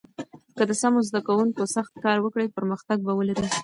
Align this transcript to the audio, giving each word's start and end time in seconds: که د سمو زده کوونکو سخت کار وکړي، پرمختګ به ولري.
که 0.57 0.63
د 0.69 0.71
سمو 0.81 0.99
زده 1.09 1.19
کوونکو 1.27 1.61
سخت 1.75 1.93
کار 2.03 2.17
وکړي، 2.21 2.53
پرمختګ 2.57 2.97
به 3.05 3.13
ولري. 3.15 3.47